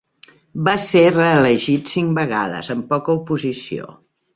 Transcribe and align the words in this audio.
Va 0.67 0.73
ser 0.85 1.03
reelegit 1.11 1.95
cinc 1.95 2.19
vegades, 2.23 2.75
amb 2.79 2.93
poca 2.97 3.21
oposició. 3.23 3.93